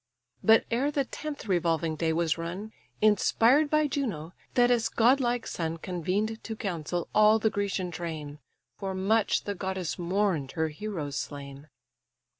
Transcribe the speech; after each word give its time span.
But 0.43 0.65
ere 0.71 0.89
the 0.89 1.05
tenth 1.05 1.45
revolving 1.47 1.95
day 1.95 2.11
was 2.11 2.35
run, 2.35 2.73
Inspired 3.03 3.69
by 3.69 3.85
Juno, 3.85 4.33
Thetis' 4.55 4.89
godlike 4.89 5.45
son 5.45 5.77
Convened 5.77 6.43
to 6.43 6.55
council 6.55 7.07
all 7.13 7.37
the 7.37 7.51
Grecian 7.51 7.91
train; 7.91 8.39
For 8.79 8.95
much 8.95 9.43
the 9.43 9.53
goddess 9.53 9.99
mourn'd 9.99 10.53
her 10.53 10.69
heroes 10.69 11.17
slain. 11.17 11.69